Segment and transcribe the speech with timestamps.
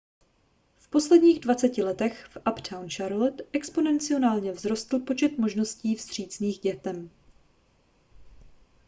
[0.77, 7.09] v posledních 20 letech v uptown charlotte exponenciálně vzrostl počet možností vstřícných k dětem